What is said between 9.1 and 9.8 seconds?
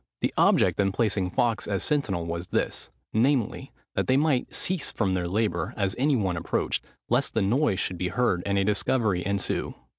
ensue.